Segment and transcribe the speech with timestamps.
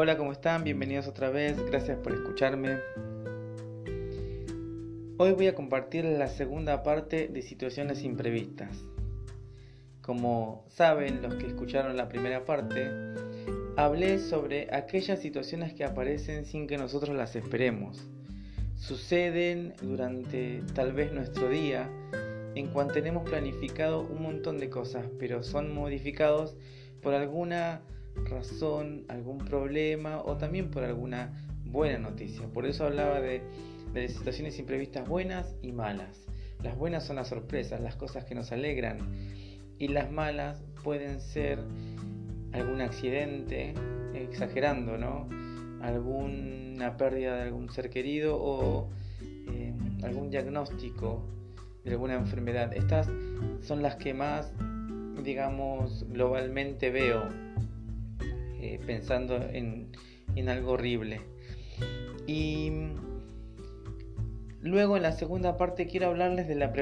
[0.00, 0.62] Hola, ¿cómo están?
[0.62, 2.78] Bienvenidos otra vez, gracias por escucharme.
[5.16, 8.78] Hoy voy a compartir la segunda parte de situaciones imprevistas.
[10.00, 12.92] Como saben los que escucharon la primera parte,
[13.76, 18.08] hablé sobre aquellas situaciones que aparecen sin que nosotros las esperemos.
[18.76, 21.90] Suceden durante tal vez nuestro día
[22.54, 26.56] en cuanto tenemos planificado un montón de cosas, pero son modificados
[27.02, 27.82] por alguna
[28.26, 32.46] razón, algún problema o también por alguna buena noticia.
[32.48, 33.42] Por eso hablaba de,
[33.92, 36.26] de situaciones imprevistas buenas y malas.
[36.62, 38.98] Las buenas son las sorpresas, las cosas que nos alegran.
[39.78, 41.60] Y las malas pueden ser
[42.52, 43.74] algún accidente,
[44.14, 45.28] exagerando, ¿no?
[45.82, 48.90] Alguna pérdida de algún ser querido o
[49.52, 49.72] eh,
[50.02, 51.24] algún diagnóstico
[51.84, 52.72] de alguna enfermedad.
[52.74, 53.08] Estas
[53.62, 54.52] son las que más,
[55.22, 57.22] digamos, globalmente veo
[58.60, 59.90] eh, pensando en,
[60.48, 61.20] algo horrible.
[62.26, 62.72] Y
[64.62, 66.72] luego en la segunda parte quiero hablarles de la,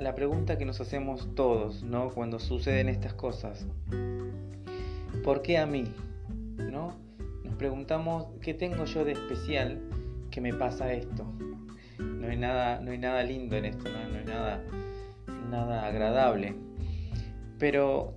[0.00, 2.10] la, pregunta que nos hacemos todos, ¿no?
[2.10, 3.66] Cuando suceden estas cosas.
[5.24, 5.84] ¿Por qué a mí?
[6.56, 6.96] ¿No?
[7.44, 9.80] Nos preguntamos, ¿qué tengo yo de especial
[10.30, 11.26] que me pasa esto?
[11.98, 14.62] No hay nada, no hay nada lindo en esto, no, no hay nada,
[15.50, 16.54] nada agradable.
[17.58, 18.14] Pero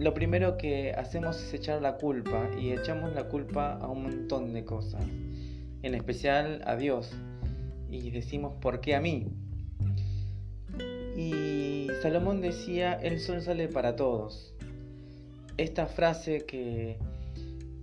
[0.00, 4.54] lo primero que hacemos es echar la culpa y echamos la culpa a un montón
[4.54, 5.04] de cosas,
[5.82, 7.12] en especial a Dios,
[7.90, 9.30] y decimos ¿por qué a mí?
[11.18, 14.54] Y Salomón decía, el sol sale para todos.
[15.58, 16.96] Esta frase que,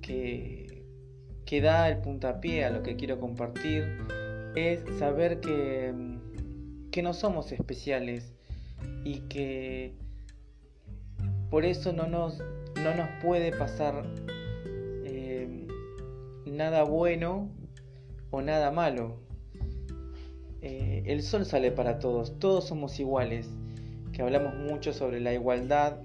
[0.01, 0.83] que,
[1.45, 3.83] que da el puntapié a lo que quiero compartir
[4.55, 5.93] es saber que,
[6.89, 8.33] que no somos especiales
[9.03, 9.93] y que
[11.49, 12.39] por eso no nos,
[12.75, 14.05] no nos puede pasar
[15.05, 15.67] eh,
[16.45, 17.49] nada bueno
[18.31, 19.19] o nada malo.
[20.61, 23.49] Eh, el sol sale para todos, todos somos iguales,
[24.11, 26.01] que hablamos mucho sobre la igualdad.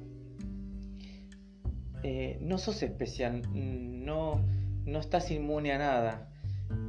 [2.05, 4.45] Eh, no sos especial, no,
[4.85, 6.29] no estás inmune a nada.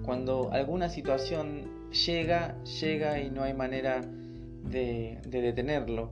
[0.05, 6.11] Cuando alguna situación llega, llega y no hay manera de, de detenerlo.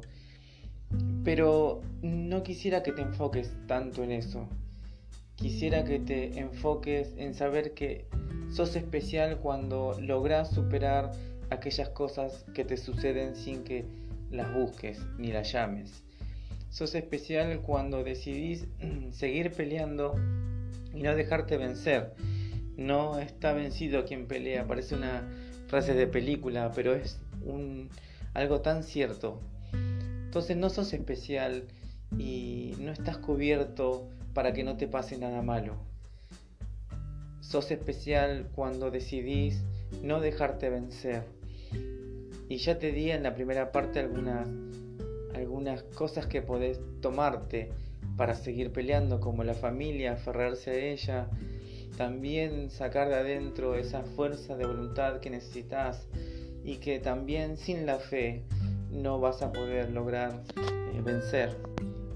[1.23, 4.47] Pero no quisiera que te enfoques tanto en eso.
[5.35, 8.05] Quisiera que te enfoques en saber que
[8.51, 11.11] sos especial cuando logras superar
[11.49, 13.85] aquellas cosas que te suceden sin que
[14.31, 16.03] las busques ni las llames.
[16.69, 18.67] Sos especial cuando decidís
[19.11, 20.15] seguir peleando
[20.93, 22.13] y no dejarte vencer.
[22.77, 25.29] No está vencido quien pelea, parece una
[25.67, 27.19] frase de película, pero es
[28.33, 29.39] algo tan cierto.
[30.31, 31.65] Entonces no sos especial
[32.17, 35.75] y no estás cubierto para que no te pase nada malo.
[37.41, 39.61] Sos especial cuando decidís
[40.01, 41.25] no dejarte vencer.
[42.47, 44.47] Y ya te di en la primera parte algunas,
[45.35, 47.67] algunas cosas que podés tomarte
[48.15, 51.27] para seguir peleando, como la familia, aferrarse a ella,
[51.97, 56.07] también sacar de adentro esa fuerza de voluntad que necesitas
[56.63, 58.45] y que también sin la fe
[58.91, 61.57] no vas a poder lograr eh, vencer.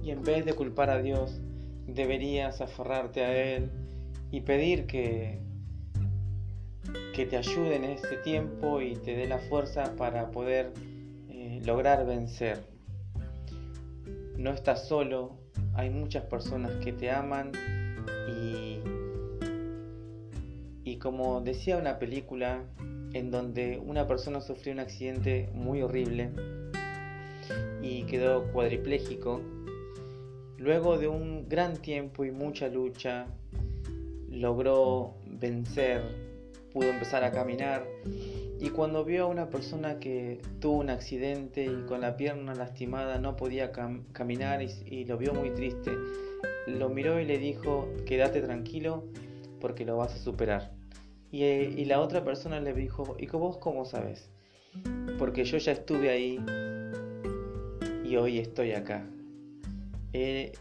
[0.03, 1.41] Y en vez de culpar a Dios,
[1.88, 3.72] deberías aferrarte a Él
[4.31, 5.40] y pedir que,
[7.16, 10.74] que te ayude en ese tiempo y te dé la fuerza para poder
[11.30, 12.64] eh, lograr vencer.
[14.38, 15.38] No estás solo,
[15.74, 17.52] hay muchas personas que te aman
[18.28, 18.80] y,
[20.84, 22.64] y como decía una película
[23.14, 26.31] en donde una persona sufrió un accidente muy horrible,
[27.85, 29.41] y quedó cuadripléjico.
[30.57, 33.28] Luego de un gran tiempo y mucha lucha,
[34.29, 36.01] logró vencer,
[36.73, 37.85] pudo empezar a caminar
[38.59, 43.20] y cuando vio a una persona que tuvo un accidente y con la pierna lastimada
[43.20, 43.72] no podía
[44.14, 45.91] caminar y, lo vio muy triste,
[46.67, 49.03] lo miró y le dijo, quédate tranquilo
[49.59, 50.72] porque lo vas a superar.
[51.31, 54.31] Y, y la otra persona le dijo, ¿y vos cómo sabes?
[55.20, 56.40] Porque yo ya estuve ahí
[58.05, 59.03] y hoy estoy acá.
[60.13, 60.52] Él,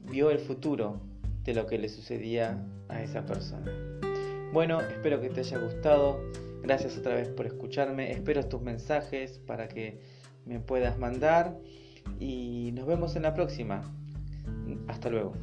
[0.00, 1.00] vio el futuro
[1.44, 3.70] de lo que le sucedía a esa persona.
[4.52, 6.20] Bueno, espero que te haya gustado.
[6.62, 8.12] Gracias otra vez por escucharme.
[8.12, 9.98] Espero tus mensajes para que
[10.46, 11.58] me puedas mandar.
[12.20, 13.82] Y nos vemos en la próxima.
[14.88, 15.34] Hasta luego.